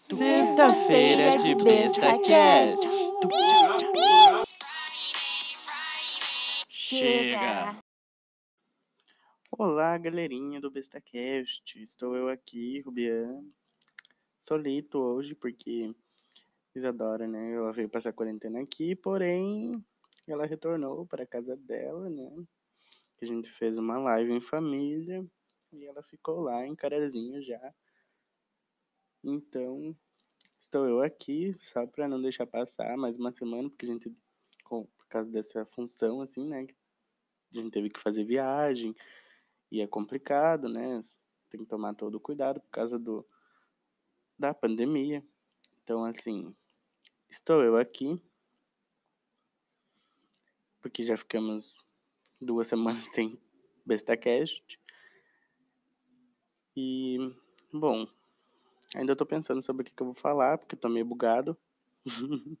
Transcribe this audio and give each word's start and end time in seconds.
Sexta-feira 0.00 1.30
de 1.30 1.56
Besta 1.56 2.18
Cast. 2.20 2.86
Chega! 6.68 7.82
Olá, 9.50 9.98
galerinha 9.98 10.60
do 10.60 10.70
BestaCast. 10.70 11.82
Estou 11.82 12.14
eu 12.14 12.28
aqui, 12.28 12.80
Rubian. 12.82 13.44
Solito 14.38 14.98
hoje, 14.98 15.34
porque 15.34 15.92
Isadora, 16.76 17.26
né? 17.26 17.54
Ela 17.54 17.72
veio 17.72 17.88
passar 17.88 18.12
quarentena 18.12 18.60
aqui, 18.60 18.94
porém 18.94 19.84
ela 20.28 20.46
retornou 20.46 21.06
para 21.06 21.24
a 21.24 21.26
casa 21.26 21.56
dela, 21.56 22.08
né? 22.08 22.30
A 23.20 23.24
gente 23.24 23.50
fez 23.50 23.76
uma 23.76 23.98
live 23.98 24.32
em 24.32 24.40
família 24.40 25.26
e 25.72 25.84
ela 25.84 26.04
ficou 26.04 26.40
lá 26.40 26.64
em 26.64 26.76
Carazinho 26.76 27.42
já. 27.42 27.74
Então, 29.22 29.96
estou 30.60 30.86
eu 30.86 31.02
aqui, 31.02 31.56
só 31.60 31.86
para 31.86 32.08
não 32.08 32.20
deixar 32.20 32.46
passar 32.46 32.96
mais 32.96 33.16
uma 33.16 33.32
semana, 33.32 33.68
porque 33.68 33.86
a 33.86 33.88
gente, 33.88 34.14
por 34.68 34.88
causa 35.08 35.30
dessa 35.30 35.64
função, 35.66 36.20
assim, 36.20 36.46
né? 36.46 36.66
A 37.52 37.56
gente 37.56 37.70
teve 37.70 37.90
que 37.90 38.00
fazer 38.00 38.24
viagem 38.24 38.94
e 39.70 39.80
é 39.80 39.86
complicado, 39.86 40.68
né? 40.68 41.00
Tem 41.50 41.60
que 41.60 41.66
tomar 41.66 41.94
todo 41.94 42.16
o 42.16 42.20
cuidado 42.20 42.60
por 42.60 42.70
causa 42.70 42.98
do, 42.98 43.26
da 44.38 44.54
pandemia. 44.54 45.24
Então, 45.82 46.04
assim, 46.04 46.54
estou 47.28 47.62
eu 47.64 47.76
aqui, 47.76 48.22
porque 50.80 51.02
já 51.02 51.16
ficamos 51.16 51.74
duas 52.40 52.68
semanas 52.68 53.06
sem 53.06 53.40
BestaCast. 53.84 54.78
E, 56.76 57.18
bom, 57.72 58.06
ainda 58.94 59.12
estou 59.12 59.26
pensando 59.26 59.62
sobre 59.62 59.82
o 59.82 59.84
que, 59.84 59.92
que 59.94 60.02
eu 60.02 60.06
vou 60.06 60.14
falar, 60.14 60.58
porque 60.58 60.74
estou 60.74 60.90
meio 60.90 61.04
bugado. 61.04 61.56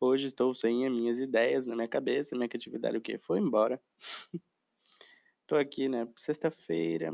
Hoje 0.00 0.26
estou 0.28 0.54
sem 0.54 0.86
as 0.86 0.92
minhas 0.92 1.20
ideias 1.20 1.66
na 1.66 1.74
minha 1.74 1.88
cabeça, 1.88 2.36
minha 2.36 2.48
criatividade 2.48 2.96
o 2.96 3.00
que 3.00 3.18
foi 3.18 3.38
embora. 3.38 3.80
tô 5.46 5.56
aqui, 5.56 5.88
né, 5.88 6.08
sexta-feira. 6.16 7.12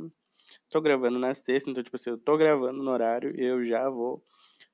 Tô 0.69 0.81
gravando 0.81 1.19
na 1.19 1.35
sexta, 1.35 1.71
então 1.71 1.83
tipo 1.83 1.97
assim, 1.97 2.11
eu 2.11 2.19
tô 2.19 2.37
gravando 2.37 2.83
no 2.83 2.91
horário 2.91 3.35
e 3.39 3.43
eu 3.43 3.65
já 3.65 3.89
vou 3.89 4.23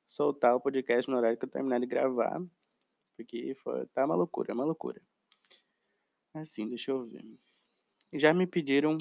soltar 0.06 0.56
o 0.56 0.60
podcast 0.60 1.08
no 1.08 1.16
horário 1.16 1.38
que 1.38 1.44
eu 1.44 1.48
terminar 1.48 1.78
de 1.78 1.86
gravar. 1.86 2.42
Porque 3.16 3.54
foi, 3.62 3.86
tá 3.88 4.04
uma 4.04 4.16
loucura, 4.16 4.54
uma 4.54 4.64
loucura. 4.64 5.00
Assim, 6.34 6.68
deixa 6.68 6.90
eu 6.90 7.04
ver. 7.04 7.24
Já 8.12 8.34
me 8.34 8.46
pediram 8.46 8.98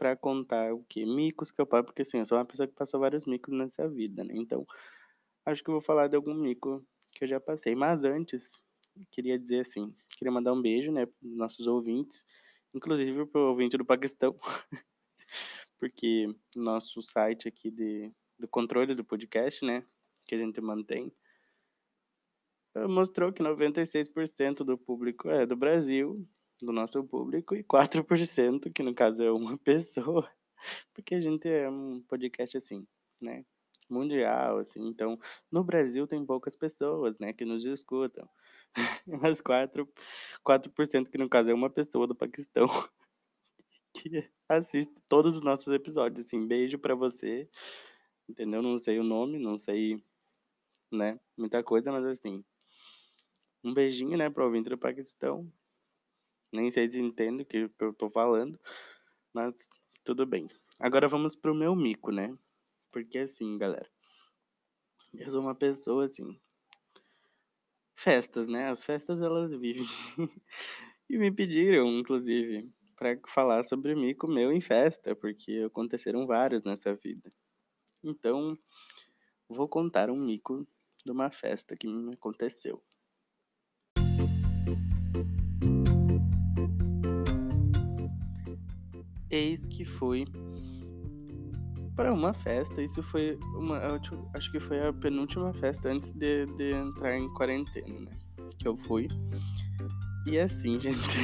para 0.00 0.16
contar 0.16 0.72
o 0.72 0.82
que? 0.84 1.04
Micos 1.04 1.50
que 1.50 1.60
eu 1.60 1.66
passo, 1.66 1.84
porque 1.84 2.00
assim, 2.00 2.20
eu 2.20 2.24
sou 2.24 2.38
uma 2.38 2.44
pessoa 2.46 2.66
que 2.66 2.72
passou 2.72 2.98
vários 2.98 3.26
micos 3.26 3.52
nessa 3.52 3.86
vida, 3.86 4.24
né? 4.24 4.32
Então, 4.34 4.66
acho 5.44 5.62
que 5.62 5.68
eu 5.68 5.74
vou 5.74 5.82
falar 5.82 6.08
de 6.08 6.16
algum 6.16 6.32
mico 6.32 6.82
que 7.12 7.24
eu 7.24 7.28
já 7.28 7.38
passei. 7.38 7.74
Mas 7.74 8.02
antes, 8.02 8.58
queria 9.10 9.38
dizer 9.38 9.60
assim, 9.60 9.94
queria 10.08 10.32
mandar 10.32 10.54
um 10.54 10.62
beijo, 10.62 10.90
né, 10.90 11.04
pros 11.04 11.36
nossos 11.36 11.66
ouvintes, 11.66 12.24
inclusive 12.72 13.26
pro 13.26 13.50
ouvinte 13.50 13.76
do 13.76 13.84
Paquistão, 13.84 14.34
porque 15.78 16.34
nosso 16.56 17.02
site 17.02 17.46
aqui 17.46 17.70
de, 17.70 18.10
do 18.38 18.48
controle 18.48 18.94
do 18.94 19.04
podcast, 19.04 19.62
né, 19.66 19.84
que 20.24 20.34
a 20.34 20.38
gente 20.38 20.62
mantém, 20.62 21.12
mostrou 22.88 23.34
que 23.34 23.42
96% 23.42 24.64
do 24.64 24.78
público 24.78 25.28
é 25.28 25.44
do 25.44 25.56
Brasil, 25.56 26.26
do 26.64 26.72
nosso 26.72 27.02
público, 27.04 27.54
e 27.54 27.62
4%, 27.64 28.72
que 28.72 28.82
no 28.82 28.94
caso 28.94 29.22
é 29.22 29.30
uma 29.30 29.56
pessoa, 29.64 30.30
porque 30.94 31.14
a 31.14 31.20
gente 31.20 31.48
é 31.48 31.68
um 31.68 32.02
podcast 32.02 32.56
assim, 32.56 32.86
né, 33.22 33.44
mundial, 33.88 34.58
assim. 34.58 34.86
Então, 34.86 35.18
no 35.50 35.64
Brasil 35.64 36.06
tem 36.06 36.24
poucas 36.24 36.56
pessoas, 36.56 37.18
né, 37.18 37.32
que 37.32 37.44
nos 37.44 37.64
escutam. 37.64 38.28
Mas 39.06 39.40
4%, 39.40 39.88
4% 40.46 41.10
que 41.10 41.18
no 41.18 41.28
caso 41.28 41.50
é 41.50 41.54
uma 41.54 41.70
pessoa 41.70 42.06
do 42.06 42.14
Paquistão 42.14 42.66
que 43.92 44.30
assiste 44.48 44.94
todos 45.08 45.36
os 45.36 45.42
nossos 45.42 45.72
episódios, 45.72 46.24
assim. 46.26 46.46
Beijo 46.46 46.78
para 46.78 46.94
você. 46.94 47.48
Entendeu? 48.28 48.62
Não 48.62 48.78
sei 48.78 48.98
o 49.00 49.04
nome, 49.04 49.38
não 49.38 49.58
sei, 49.58 50.00
né, 50.92 51.18
muita 51.36 51.64
coisa, 51.64 51.90
mas 51.90 52.06
assim, 52.06 52.44
um 53.62 53.74
beijinho, 53.74 54.16
né, 54.16 54.30
pro 54.30 54.44
ouvinte 54.44 54.70
do 54.70 54.78
Paquistão. 54.78 55.50
Nem 56.52 56.70
sei 56.70 56.90
se 56.90 57.00
entende 57.00 57.42
o 57.42 57.46
que 57.46 57.70
eu 57.78 57.92
tô 57.94 58.10
falando, 58.10 58.58
mas 59.32 59.68
tudo 60.04 60.26
bem. 60.26 60.48
Agora 60.78 61.06
vamos 61.06 61.36
pro 61.36 61.54
meu 61.54 61.76
mico, 61.76 62.10
né? 62.10 62.36
Porque 62.90 63.18
assim, 63.18 63.56
galera, 63.58 63.88
eu 65.14 65.30
sou 65.30 65.40
uma 65.40 65.54
pessoa 65.54 66.06
assim. 66.06 66.40
Festas, 67.94 68.48
né? 68.48 68.68
As 68.68 68.82
festas 68.82 69.20
elas 69.20 69.50
vivem. 69.50 69.84
e 71.08 71.18
me 71.18 71.30
pediram, 71.30 71.86
inclusive, 71.86 72.72
para 72.96 73.18
falar 73.28 73.64
sobre 73.64 73.94
mico 73.94 74.26
meu 74.26 74.52
em 74.52 74.60
festa, 74.60 75.14
porque 75.14 75.64
aconteceram 75.66 76.26
vários 76.26 76.62
nessa 76.62 76.94
vida. 76.94 77.32
Então, 78.02 78.56
vou 79.48 79.68
contar 79.68 80.10
um 80.10 80.18
mico 80.18 80.66
de 81.04 81.10
uma 81.10 81.30
festa 81.30 81.74
que 81.76 81.86
me 81.86 82.14
aconteceu. 82.14 82.82
Eis 89.30 89.66
que 89.66 89.84
foi 89.84 90.24
para 92.00 92.12
uma 92.12 92.32
festa. 92.32 92.82
Isso 92.82 93.02
foi 93.02 93.38
uma. 93.54 93.78
Acho 94.34 94.50
que 94.50 94.58
foi 94.58 94.86
a 94.86 94.92
penúltima 94.92 95.52
festa 95.52 95.90
antes 95.90 96.12
de, 96.12 96.46
de 96.56 96.72
entrar 96.72 97.16
em 97.16 97.28
quarentena, 97.34 98.00
né? 98.00 98.12
Que 98.58 98.66
eu 98.66 98.76
fui. 98.76 99.08
E 100.26 100.38
assim, 100.38 100.78
gente. 100.80 101.18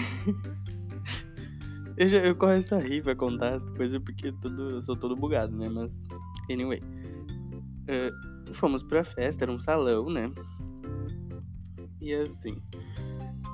eu, 1.96 2.08
já, 2.08 2.18
eu 2.18 2.36
começo 2.36 2.74
a 2.74 2.78
rir 2.78 3.02
pra 3.02 3.16
contar 3.16 3.54
as 3.54 3.70
coisas 3.70 4.00
porque 4.02 4.30
tudo, 4.32 4.70
eu 4.70 4.82
sou 4.82 4.96
todo 4.96 5.16
bugado, 5.16 5.56
né? 5.56 5.68
Mas, 5.68 5.92
anyway. 6.50 6.82
Uh, 7.88 8.54
fomos 8.54 8.82
pra 8.82 9.02
festa, 9.02 9.44
era 9.44 9.52
um 9.52 9.60
salão, 9.60 10.10
né? 10.10 10.30
E 12.00 12.12
assim. 12.12 12.62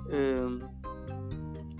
Uh, 0.06 0.72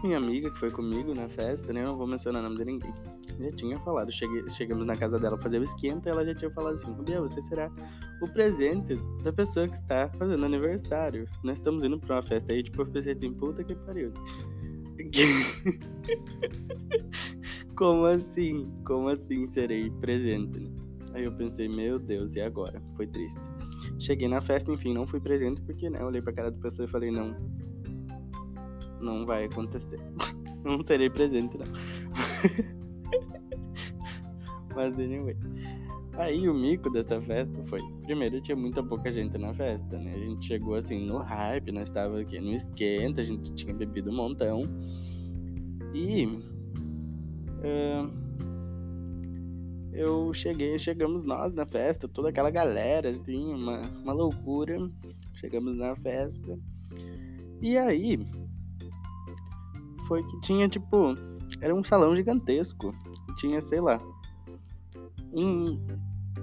minha 0.03 0.19
amiga 0.19 0.51
que 0.51 0.59
foi 0.59 0.71
comigo 0.71 1.15
na 1.15 1.29
festa, 1.29 1.73
né? 1.73 1.83
Eu 1.83 1.89
não 1.89 1.97
vou 1.97 2.07
mencionar 2.07 2.41
o 2.41 2.45
nome 2.45 2.59
de 2.59 2.65
ninguém 2.65 2.93
já 3.41 3.51
tinha 3.51 3.81
falado. 3.81 4.13
Cheguei, 4.13 4.49
chegamos 4.51 4.87
na 4.87 4.97
casa 4.97 5.19
dela 5.19 5.37
fazer 5.39 5.59
o 5.59 5.65
esquenta 5.65 6.11
ela 6.11 6.25
já 6.25 6.33
tinha 6.35 6.51
falado 6.51 6.75
assim: 6.75 6.95
Gabriel, 6.95 7.23
você 7.23 7.43
será 7.43 7.71
o 8.21 8.29
presente 8.29 8.97
da 9.23 9.33
pessoa 9.33 9.67
que 9.69 9.75
está 9.75 10.09
fazendo 10.19 10.45
aniversário. 10.45 11.27
Nós 11.43 11.59
estamos 11.59 11.83
indo 11.85 11.99
pra 11.99 12.17
uma 12.17 12.23
festa 12.23 12.53
aí, 12.53 12.63
tipo, 12.63 12.83
eu 12.83 12.87
pensei 12.87 13.15
assim: 13.15 13.33
puta 13.33 13.65
que 13.65 13.75
pariu. 13.75 14.13
Como 17.77 18.05
assim? 18.07 18.71
Como 18.85 19.09
assim 19.09 19.51
serei 19.53 19.91
presente? 19.91 20.61
Né? 20.61 20.71
Aí 21.15 21.25
eu 21.25 21.37
pensei, 21.37 21.69
meu 21.69 21.99
Deus, 21.99 22.37
e 22.37 22.41
agora? 22.41 22.81
Foi 22.97 23.07
triste. 23.07 23.41
Cheguei 23.99 24.29
na 24.29 24.41
festa, 24.41 24.73
enfim, 24.73 24.95
não 24.95 25.07
fui 25.07 25.21
presente 25.21 25.61
porque, 25.61 25.91
né, 25.91 26.01
eu 26.01 26.07
olhei 26.07 26.23
pra 26.23 26.33
cara 26.33 26.51
da 26.51 26.59
pessoa 26.59 26.87
e 26.87 26.91
falei, 26.91 27.11
não, 27.11 27.37
não 29.03 29.27
vai 29.27 29.45
acontecer. 29.45 30.01
não 30.65 30.85
serei 30.85 31.11
presente, 31.11 31.59
não. 31.59 31.67
Mas 34.75 34.95
anyway. 34.99 35.37
Aí 36.15 36.49
o 36.49 36.55
mico 36.55 36.91
dessa 36.91 37.21
festa 37.21 37.65
foi. 37.65 37.81
Primeiro 38.03 38.41
tinha 38.41 38.57
muita 38.57 38.83
pouca 38.83 39.11
gente 39.11 39.39
na 39.39 39.55
festa, 39.55 39.99
né? 39.99 40.15
A 40.15 40.19
gente 40.19 40.47
chegou 40.47 40.75
assim 40.75 41.07
no 41.07 41.19
hype, 41.19 41.73
nós 41.73 41.85
estava 41.85 42.21
aqui 42.21 42.39
no 42.39 42.53
esquenta, 42.53 43.23
a 43.23 43.25
gente 43.25 43.53
tinha 43.55 43.75
bebido 43.75 44.11
um 44.11 44.17
montão. 44.17 44.63
E. 45.95 46.27
Uh, 47.65 48.23
eu 49.93 50.33
cheguei, 50.33 50.79
chegamos 50.79 51.23
nós 51.23 51.53
na 51.53 51.67
festa, 51.67 52.09
toda 52.09 52.31
aquela 52.31 52.51
galera, 52.51 53.11
assim, 53.11 53.53
uma, 53.53 53.81
uma 54.03 54.13
loucura. 54.13 54.79
Chegamos 55.35 55.77
na 55.77 55.95
festa. 55.97 56.59
E 57.61 57.77
aí. 57.77 58.19
Foi 60.13 60.23
que 60.25 60.39
tinha 60.43 60.69
tipo. 60.69 61.17
Era 61.63 61.75
um 61.75 61.83
salão 61.83 62.15
gigantesco. 62.15 62.95
Tinha, 63.39 63.63
sei 63.63 63.81
lá, 63.81 63.99
um, 65.33 65.81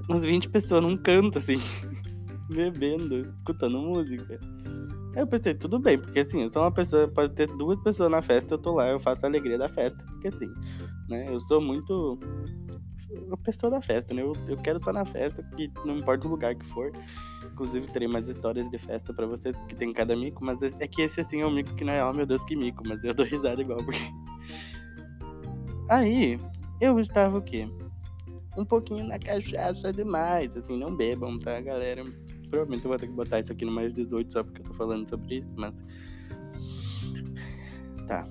umas 0.09 0.25
20 0.25 0.49
pessoas 0.49 0.81
num 0.81 0.97
canto, 0.97 1.37
assim, 1.37 1.57
bebendo, 2.49 3.31
escutando 3.37 3.77
música. 3.77 4.39
Aí 5.15 5.21
eu 5.21 5.27
pensei, 5.27 5.53
tudo 5.53 5.77
bem, 5.77 5.99
porque 5.99 6.21
assim, 6.21 6.41
eu 6.41 6.51
sou 6.51 6.63
uma 6.63 6.71
pessoa, 6.71 7.07
pode 7.09 7.35
ter 7.35 7.45
duas 7.57 7.79
pessoas 7.83 8.09
na 8.09 8.23
festa, 8.23 8.55
eu 8.55 8.57
tô 8.57 8.73
lá, 8.73 8.89
eu 8.89 8.99
faço 8.99 9.27
a 9.27 9.29
alegria 9.29 9.59
da 9.59 9.69
festa, 9.69 10.03
porque 10.03 10.29
assim, 10.29 10.51
né, 11.07 11.31
eu 11.31 11.39
sou 11.39 11.61
muito 11.61 12.17
uma 13.27 13.37
pessoa 13.37 13.69
da 13.69 13.81
festa, 13.81 14.15
né, 14.15 14.23
eu, 14.23 14.33
eu 14.47 14.57
quero 14.57 14.79
estar 14.79 14.93
na 14.93 15.05
festa, 15.05 15.43
que 15.55 15.71
não 15.85 15.97
importa 15.97 16.27
o 16.27 16.31
lugar 16.31 16.55
que 16.55 16.65
for, 16.65 16.91
inclusive 17.59 17.91
terei 17.91 18.07
mais 18.07 18.27
histórias 18.27 18.69
de 18.69 18.77
festa 18.77 19.13
pra 19.13 19.25
você, 19.25 19.51
que 19.67 19.75
tem 19.75 19.91
cada 19.91 20.15
mico, 20.15 20.43
mas 20.43 20.61
é 20.61 20.87
que 20.87 21.01
esse 21.01 21.19
assim 21.19 21.41
é 21.41 21.45
um 21.45 21.51
mico 21.51 21.75
que 21.75 21.83
não 21.83 21.93
é, 21.93 22.03
oh 22.03 22.13
meu 22.13 22.25
Deus, 22.25 22.43
que 22.43 22.55
mico, 22.55 22.83
mas 22.87 23.03
eu 23.03 23.13
dou 23.13 23.25
risada 23.25 23.61
igual, 23.61 23.83
porque... 23.83 23.99
Aí, 25.89 26.39
eu 26.79 26.99
estava 26.99 27.37
o 27.37 27.41
quê? 27.41 27.67
um 28.57 28.65
pouquinho 28.65 29.07
na 29.07 29.17
cachaça 29.17 29.93
demais. 29.93 30.55
Assim, 30.55 30.77
não 30.77 30.95
bebam, 30.95 31.37
tá, 31.39 31.59
galera? 31.61 32.03
Provavelmente 32.49 32.83
eu 32.83 32.89
vou 32.89 32.99
ter 32.99 33.07
que 33.07 33.13
botar 33.13 33.39
isso 33.39 33.51
aqui 33.51 33.65
no 33.65 33.71
mais 33.71 33.93
18 33.93 34.33
só 34.33 34.43
porque 34.43 34.61
eu 34.61 34.65
tô 34.65 34.73
falando 34.73 35.07
sobre 35.07 35.37
isso, 35.37 35.49
mas. 35.55 35.83
Tá. 38.07 38.27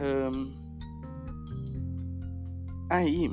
Um... 0.00 0.52
Aí. 2.90 3.30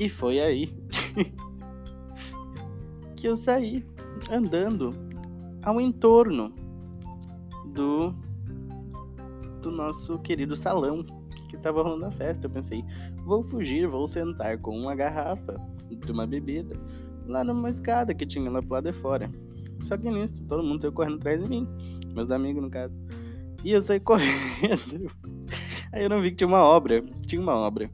E 0.00 0.08
foi 0.08 0.40
aí 0.40 0.74
que 3.22 3.28
eu 3.28 3.36
saí 3.36 3.86
andando 4.32 4.92
ao 5.62 5.80
entorno 5.80 6.52
do 7.66 8.12
do 9.60 9.70
nosso 9.70 10.18
querido 10.18 10.56
salão 10.56 11.06
que 11.48 11.56
tava 11.56 11.84
rolando 11.84 12.06
a 12.06 12.10
festa. 12.10 12.48
Eu 12.48 12.50
pensei, 12.50 12.84
vou 13.24 13.44
fugir, 13.44 13.86
vou 13.86 14.08
sentar 14.08 14.58
com 14.58 14.76
uma 14.76 14.96
garrafa 14.96 15.54
de 15.88 16.10
uma 16.10 16.26
bebida 16.26 16.76
lá 17.24 17.44
numa 17.44 17.70
escada 17.70 18.12
que 18.12 18.26
tinha 18.26 18.50
lá 18.50 18.60
pro 18.60 18.72
lado 18.72 18.90
de 18.90 18.98
fora. 18.98 19.30
Só 19.84 19.96
que 19.96 20.10
nisso, 20.10 20.42
todo 20.48 20.64
mundo 20.64 20.82
saiu 20.82 20.92
correndo 20.92 21.18
atrás 21.18 21.40
de 21.40 21.48
mim, 21.48 21.68
meus 22.12 22.32
amigos 22.32 22.60
no 22.60 22.70
caso. 22.70 23.00
E 23.62 23.70
eu 23.70 23.82
saí 23.82 24.00
correndo. 24.02 25.06
Aí 25.92 26.02
eu 26.02 26.10
não 26.10 26.20
vi 26.20 26.32
que 26.32 26.38
tinha 26.38 26.48
uma 26.48 26.64
obra. 26.64 27.04
Tinha 27.24 27.40
uma 27.40 27.54
obra. 27.54 27.88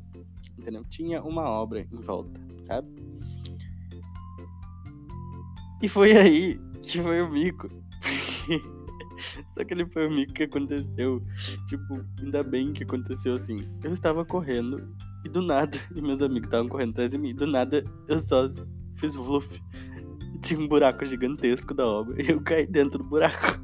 Entendeu? 0.58 0.82
Tinha 0.88 1.22
uma 1.22 1.42
obra 1.42 1.86
em 1.92 2.00
volta, 2.00 2.40
sabe? 2.62 3.07
E 5.82 5.88
foi 5.88 6.16
aí 6.16 6.60
que 6.82 7.00
foi 7.00 7.22
o 7.22 7.30
mico. 7.30 7.68
Só 9.56 9.64
que 9.64 9.74
ele 9.74 9.86
foi 9.86 10.06
o 10.06 10.10
mico 10.10 10.32
que 10.32 10.44
aconteceu. 10.44 11.22
Tipo, 11.66 12.04
ainda 12.20 12.42
bem 12.42 12.72
que 12.72 12.84
aconteceu 12.84 13.34
assim. 13.34 13.68
Eu 13.82 13.92
estava 13.92 14.24
correndo 14.24 14.94
e 15.24 15.28
do 15.28 15.42
nada, 15.42 15.78
e 15.94 16.00
meus 16.00 16.22
amigos 16.22 16.46
estavam 16.46 16.68
correndo 16.68 16.90
atrás 16.90 17.10
de 17.10 17.18
mim, 17.18 17.34
do 17.34 17.46
nada 17.46 17.84
eu 18.06 18.18
só 18.18 18.48
fiz 18.94 19.14
fluff. 19.14 19.60
Tinha 20.42 20.60
um 20.60 20.68
buraco 20.68 21.04
gigantesco 21.04 21.74
da 21.74 21.86
obra 21.86 22.22
e 22.22 22.30
eu 22.30 22.40
caí 22.40 22.66
dentro 22.66 22.98
do 22.98 23.04
buraco. 23.04 23.60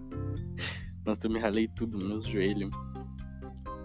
Nossa, 1.07 1.27
eu 1.27 1.31
me 1.31 1.39
ralei 1.39 1.69
tudo, 1.69 2.05
meus 2.05 2.27
joelhos. 2.27 2.71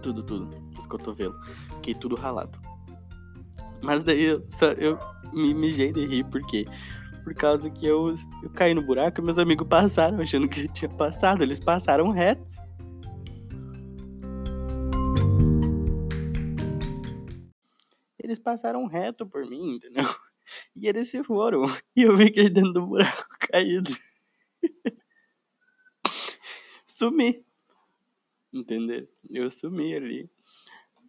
Tudo, 0.02 0.24
tudo. 0.24 0.50
Os 0.78 0.88
cotovelos. 0.88 1.36
Fiquei 1.76 1.94
tudo 1.94 2.16
ralado. 2.16 2.58
Mas 3.84 4.04
daí 4.04 4.24
eu, 4.26 4.46
só, 4.50 4.68
eu 4.72 4.98
me 5.34 5.54
mijei 5.54 5.92
de 5.92 6.06
rir, 6.06 6.26
porque 6.26 6.66
por 7.30 7.36
causa 7.36 7.70
que 7.70 7.86
eu, 7.86 8.16
eu 8.42 8.50
caí 8.50 8.74
no 8.74 8.82
buraco 8.82 9.22
e 9.22 9.24
meus 9.24 9.38
amigos 9.38 9.68
passaram, 9.68 10.20
achando 10.20 10.50
que 10.50 10.62
eu 10.62 10.74
tinha 10.74 10.90
passado. 10.90 11.44
Eles 11.44 11.60
passaram 11.60 12.10
reto. 12.10 12.44
Eles 18.18 18.40
passaram 18.40 18.88
reto 18.88 19.28
por 19.28 19.46
mim, 19.46 19.76
entendeu? 19.76 20.06
E 20.76 20.88
eles 20.88 21.08
se 21.08 21.24
foram. 21.24 21.62
E 21.96 22.02
eu 22.02 22.18
fiquei 22.18 22.50
dentro 22.50 22.74
do 22.74 22.88
buraco 22.88 23.28
caído. 23.52 23.92
Sumi. 26.84 27.46
Entendeu? 28.52 29.08
Eu 29.30 29.52
sumi 29.52 29.94
ali. 29.94 30.28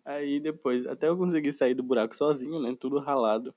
Aí 0.04 0.38
depois, 0.38 0.86
até 0.86 1.08
eu 1.08 1.16
consegui 1.16 1.50
sair 1.50 1.72
do 1.72 1.82
buraco 1.82 2.14
sozinho, 2.14 2.60
né? 2.60 2.76
Tudo 2.78 2.98
ralado. 2.98 3.54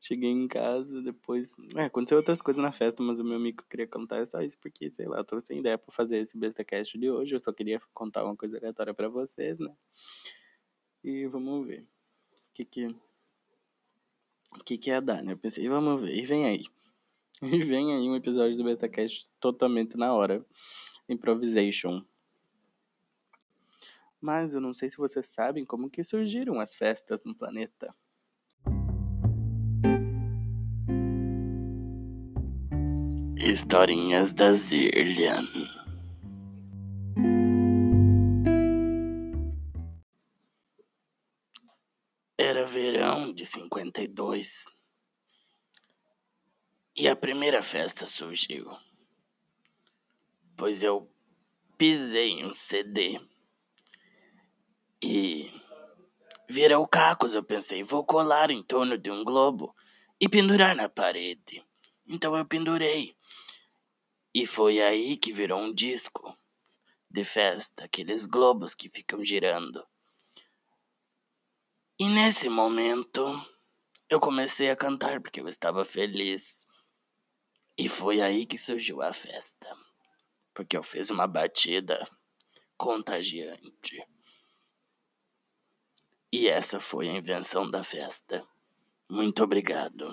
Cheguei 0.00 0.30
em 0.30 0.48
casa, 0.48 1.02
depois. 1.02 1.54
É, 1.76 1.84
aconteceu 1.84 2.16
outras 2.16 2.40
coisas 2.40 2.62
na 2.62 2.72
festa, 2.72 3.02
mas 3.02 3.20
o 3.20 3.24
meu 3.24 3.36
amigo 3.36 3.62
queria 3.68 3.86
contar 3.86 4.16
é 4.16 4.26
só 4.26 4.40
isso, 4.40 4.58
porque, 4.58 4.90
sei 4.90 5.06
lá, 5.06 5.18
eu 5.18 5.24
tô 5.24 5.38
sem 5.40 5.58
ideia 5.58 5.76
pra 5.76 5.92
fazer 5.92 6.18
esse 6.18 6.38
BestaCast 6.38 6.98
de 6.98 7.10
hoje. 7.10 7.34
Eu 7.34 7.40
só 7.40 7.52
queria 7.52 7.78
contar 7.92 8.24
uma 8.24 8.34
coisa 8.34 8.56
aleatória 8.56 8.94
pra 8.94 9.10
vocês, 9.10 9.58
né? 9.58 9.76
E 11.04 11.26
vamos 11.26 11.66
ver. 11.66 11.82
O 11.82 12.54
que 12.54 12.64
que. 12.64 12.86
O 14.58 14.64
que 14.64 14.78
que 14.78 14.90
ia 14.90 15.02
dar, 15.02 15.22
né? 15.22 15.32
Eu 15.32 15.38
pensei, 15.38 15.68
vamos 15.68 16.02
ver, 16.02 16.14
e 16.14 16.24
vem 16.24 16.46
aí. 16.46 16.64
E 17.42 17.62
vem 17.62 17.94
aí 17.94 18.08
um 18.08 18.16
episódio 18.16 18.56
do 18.56 18.64
BestaCast 18.64 19.30
totalmente 19.40 19.96
na 19.96 20.12
hora. 20.12 20.44
Improvisation. 21.08 22.04
Mas 24.20 24.52
eu 24.52 24.60
não 24.60 24.74
sei 24.74 24.90
se 24.90 24.98
vocês 24.98 25.26
sabem 25.28 25.64
como 25.64 25.88
que 25.88 26.04
surgiram 26.04 26.60
as 26.60 26.74
festas 26.74 27.24
no 27.24 27.34
planeta. 27.34 27.94
Historinhas 33.42 34.32
da 34.32 34.52
Zirlian. 34.52 35.48
Era 42.36 42.66
verão 42.66 43.32
de 43.32 43.46
52 43.46 44.66
e 46.94 47.08
a 47.08 47.16
primeira 47.16 47.62
festa 47.62 48.04
surgiu, 48.04 48.70
pois 50.54 50.82
eu 50.82 51.10
pisei 51.78 52.44
um 52.44 52.54
CD 52.54 53.18
e 55.02 55.50
virou 56.46 56.86
cacos. 56.86 57.34
Eu 57.34 57.42
pensei, 57.42 57.82
vou 57.82 58.04
colar 58.04 58.50
em 58.50 58.62
torno 58.62 58.98
de 58.98 59.10
um 59.10 59.24
globo 59.24 59.74
e 60.20 60.28
pendurar 60.28 60.76
na 60.76 60.90
parede. 60.90 61.64
Então 62.06 62.36
eu 62.36 62.44
pendurei. 62.44 63.18
E 64.34 64.46
foi 64.46 64.80
aí 64.80 65.16
que 65.16 65.32
virou 65.32 65.60
um 65.60 65.74
disco 65.74 66.36
de 67.10 67.24
festa, 67.24 67.84
aqueles 67.84 68.26
globos 68.26 68.74
que 68.74 68.88
ficam 68.88 69.24
girando. 69.24 69.84
E 71.98 72.08
nesse 72.08 72.48
momento 72.48 73.20
eu 74.08 74.20
comecei 74.20 74.70
a 74.70 74.76
cantar 74.76 75.20
porque 75.20 75.40
eu 75.40 75.48
estava 75.48 75.84
feliz. 75.84 76.66
E 77.76 77.88
foi 77.88 78.20
aí 78.20 78.46
que 78.46 78.56
surgiu 78.56 79.02
a 79.02 79.12
festa. 79.12 79.68
Porque 80.54 80.76
eu 80.76 80.82
fiz 80.82 81.10
uma 81.10 81.26
batida 81.26 82.08
contagiante. 82.76 84.02
E 86.32 86.46
essa 86.48 86.78
foi 86.78 87.08
a 87.08 87.14
invenção 87.14 87.68
da 87.68 87.82
festa. 87.82 88.46
Muito 89.08 89.42
obrigado. 89.42 90.08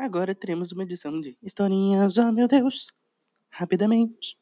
Agora 0.00 0.34
teremos 0.34 0.72
uma 0.72 0.82
edição 0.82 1.20
de 1.20 1.36
historinhas, 1.42 2.16
oh 2.16 2.32
meu 2.32 2.48
Deus, 2.48 2.86
rapidamente. 3.50 4.34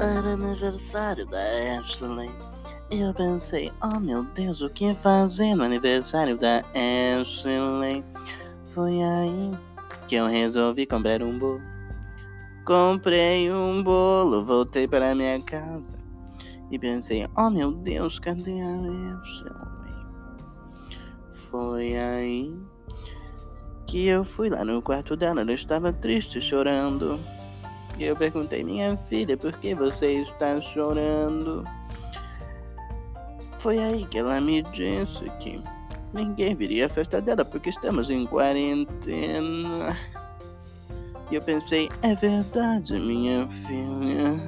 Era 0.00 0.34
aniversário 0.34 1.26
da 1.26 1.40
Ashley. 1.80 2.30
Eu 2.88 3.12
pensei, 3.14 3.72
oh 3.82 3.98
meu 3.98 4.22
Deus, 4.26 4.60
o 4.60 4.70
que 4.70 4.94
fazer 4.94 5.56
no 5.56 5.64
aniversário 5.64 6.38
da 6.38 6.62
Ashley? 7.20 8.04
Foi 8.64 9.02
aí 9.02 9.50
que 10.06 10.14
eu 10.14 10.26
resolvi 10.28 10.86
comprar 10.86 11.20
um 11.20 11.36
bolo. 11.36 11.60
Comprei 12.64 13.50
um 13.50 13.82
bolo, 13.82 14.44
voltei 14.44 14.86
para 14.86 15.16
minha 15.16 15.42
casa 15.42 15.98
e 16.70 16.78
pensei: 16.78 17.26
oh 17.36 17.50
meu 17.50 17.72
Deus, 17.72 18.20
cadê 18.20 18.60
a 18.60 19.18
Ashley? 19.18 19.75
Foi 21.56 21.96
aí 21.96 22.54
que 23.86 24.06
eu 24.06 24.24
fui 24.24 24.50
lá 24.50 24.62
no 24.62 24.82
quarto 24.82 25.16
dela, 25.16 25.40
ela 25.40 25.54
estava 25.54 25.90
triste, 25.90 26.38
chorando. 26.38 27.18
E 27.98 28.04
eu 28.04 28.14
perguntei: 28.14 28.62
minha 28.62 28.94
filha, 29.08 29.38
por 29.38 29.52
que 29.54 29.74
você 29.74 30.20
está 30.20 30.60
chorando? 30.60 31.64
Foi 33.58 33.78
aí 33.78 34.04
que 34.04 34.18
ela 34.18 34.38
me 34.38 34.60
disse 34.64 35.24
que 35.40 35.62
ninguém 36.12 36.54
viria 36.54 36.86
à 36.86 36.88
festa 36.90 37.22
dela 37.22 37.42
porque 37.42 37.70
estamos 37.70 38.10
em 38.10 38.26
quarentena. 38.26 39.96
E 41.30 41.36
eu 41.36 41.40
pensei, 41.40 41.88
é 42.02 42.14
verdade, 42.14 42.98
minha 43.00 43.48
filha. 43.48 44.38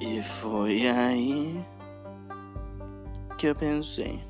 E 0.00 0.20
foi 0.20 0.88
aí 0.88 1.64
que 3.38 3.46
eu 3.46 3.54
pensei, 3.54 4.20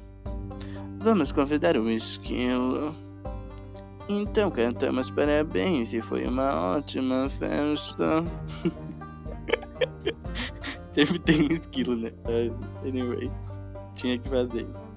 vamos 1.02 1.32
convidar 1.32 1.76
o 1.76 1.90
esquilo. 1.90 2.94
Então 4.08 4.50
cantamos 4.50 5.10
parabéns 5.10 5.92
e 5.92 6.00
foi 6.00 6.26
uma 6.26 6.76
ótima 6.76 7.28
festa. 7.28 8.24
Sempre 10.92 11.18
tem 11.18 11.42
um 11.42 11.52
esquilo, 11.52 11.96
né? 11.96 12.12
Anyway, 12.86 13.30
tinha 13.94 14.18
que 14.18 14.28
fazer 14.28 14.62
isso. 14.62 14.92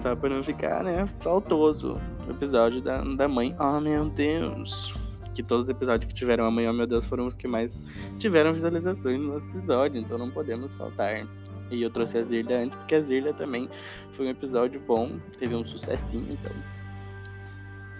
Só 0.00 0.16
pra 0.16 0.30
não 0.30 0.42
ficar, 0.42 0.82
né, 0.82 1.06
faltoso. 1.20 2.00
O 2.26 2.30
episódio 2.30 2.80
da, 2.80 3.02
da 3.02 3.28
mãe. 3.28 3.54
Oh, 3.58 3.80
meu 3.80 4.08
Deus. 4.08 4.94
Que 5.34 5.42
todos 5.42 5.66
os 5.66 5.70
episódios 5.70 6.12
que 6.12 6.18
tiveram 6.18 6.44
a 6.44 6.50
mãe, 6.50 6.68
oh 6.68 6.72
meu 6.72 6.86
Deus, 6.86 7.04
foram 7.04 7.26
os 7.26 7.36
que 7.36 7.48
mais 7.48 7.72
tiveram 8.18 8.52
visualizações 8.52 9.18
no 9.18 9.32
nosso 9.32 9.46
episódio. 9.48 10.00
Então 10.00 10.18
não 10.18 10.30
podemos 10.30 10.74
faltar. 10.74 11.26
E 11.72 11.82
eu 11.82 11.90
trouxe 11.90 12.18
a 12.18 12.22
Zirda 12.22 12.58
antes, 12.58 12.76
porque 12.76 12.94
a 12.94 13.00
Zirda 13.00 13.32
também 13.32 13.66
foi 14.12 14.26
um 14.26 14.28
episódio 14.28 14.78
bom. 14.78 15.18
Teve 15.38 15.54
um 15.54 15.64
sucessinho, 15.64 16.32
então. 16.32 16.52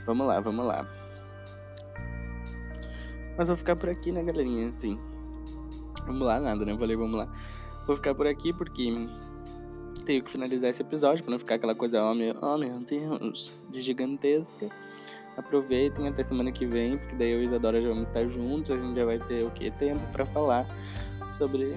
Vamos 0.05 0.26
lá, 0.26 0.41
vamos 0.41 0.67
lá. 0.67 0.87
Mas 3.37 3.49
vou 3.49 3.57
ficar 3.57 3.75
por 3.75 3.88
aqui, 3.88 4.12
né, 4.12 4.23
galerinha? 4.23 4.69
Assim. 4.69 4.99
Vamos 6.05 6.21
lá, 6.21 6.38
nada, 6.38 6.67
né? 6.67 6.73
Eu 6.73 6.79
falei, 6.79 6.97
vamos 6.97 7.17
lá. 7.17 7.26
Vou 7.87 7.97
ficar 7.97 8.14
por 8.14 8.26
aqui 8.26 8.52
porque 8.52 9.09
tenho 10.05 10.23
que 10.23 10.31
finalizar 10.31 10.69
esse 10.69 10.83
episódio 10.83 11.25
pra 11.25 11.31
não 11.31 11.38
ficar 11.38 11.55
aquela 11.55 11.75
coisa, 11.75 12.05
oh 12.05 12.14
meu, 12.14 12.37
oh, 12.43 12.59
meu 12.59 12.79
Deus, 12.81 13.52
de 13.71 13.81
gigantesca. 13.81 14.69
Aproveitem 15.37 16.09
até 16.09 16.23
semana 16.23 16.52
que 16.52 16.67
vem, 16.67 16.99
porque 16.99 17.14
daí 17.17 17.31
eu 17.31 17.43
e 17.43 17.47
Isadora 17.47 17.81
já 17.81 17.88
vamos 17.88 18.09
estar 18.09 18.29
juntos, 18.29 18.71
a 18.71 18.76
gente 18.76 18.95
já 18.95 19.05
vai 19.05 19.19
ter 19.19 19.45
o 19.45 19.50
que? 19.50 19.71
Tempo 19.71 20.00
pra 20.12 20.26
falar 20.26 20.67
sobre 21.31 21.75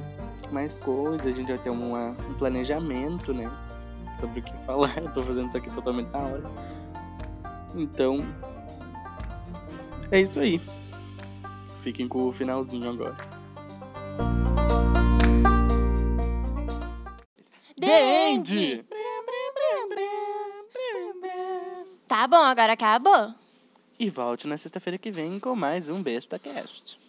mais 0.52 0.78
coisas, 0.78 1.25
a 1.25 1.32
gente 1.32 1.48
vai 1.48 1.58
ter 1.58 1.70
uma, 1.70 2.12
um 2.30 2.34
planejamento, 2.36 3.34
né? 3.34 3.50
Sobre 4.20 4.40
o 4.40 4.44
que 4.44 4.58
falar. 4.66 4.98
Eu 5.02 5.12
tô 5.14 5.24
fazendo 5.24 5.48
isso 5.48 5.58
aqui 5.58 5.70
totalmente 5.72 6.10
na 6.12 6.20
hora. 6.20 6.44
Então, 7.75 8.20
é 10.12 10.22
isso 10.22 10.40
aí. 10.40 10.62
Fiquem 11.82 12.08
com 12.08 12.28
o 12.28 12.32
finalzinho 12.32 12.90
agora. 12.90 13.16
End! 17.82 18.86
Tá 22.08 22.28
bom, 22.28 22.38
agora 22.38 22.74
acabou. 22.74 23.34
E 24.00 24.10
volte 24.10 24.48
na 24.48 24.58
sexta-feira 24.58 24.98
que 24.98 25.12
vem 25.12 25.40
com 25.40 25.56
mais 25.56 25.90
um 25.90 26.02
Besta 26.02 26.40
Cast. 26.40 27.04